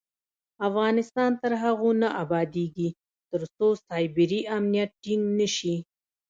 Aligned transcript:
افغانستان 0.67 1.31
تر 1.41 1.51
هغو 1.63 1.89
نه 2.01 2.09
ابادیږي، 2.23 2.89
ترڅو 3.31 3.67
سایبري 3.87 4.41
امنیت 4.57 4.91
ټینګ 5.03 5.23
نشي. 5.39 5.75